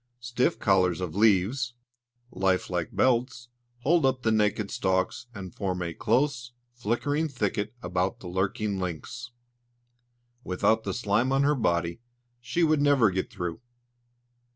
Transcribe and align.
Stiff 0.19 0.57
collars 0.57 0.99
of 0.99 1.13
leaves, 1.15 1.75
like 2.31 2.71
life 2.71 2.87
belts, 2.91 3.49
hold 3.81 4.03
up 4.03 4.23
the 4.23 4.31
naked 4.31 4.71
stalks, 4.71 5.27
and 5.35 5.53
form 5.53 5.83
a 5.83 5.93
close, 5.93 6.53
flickering 6.73 7.27
thicket 7.27 7.75
about 7.83 8.19
the 8.19 8.27
lurking 8.27 8.79
lynx. 8.79 9.29
Without 10.43 10.85
the 10.85 10.95
slime 10.95 11.31
on 11.31 11.43
her 11.43 11.53
body, 11.53 11.99
she 12.39 12.63
would 12.63 12.81
never 12.81 13.11
get 13.11 13.29
through. 13.31 13.61